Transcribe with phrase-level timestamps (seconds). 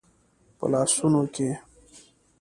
[0.57, 1.47] په لاسونو کې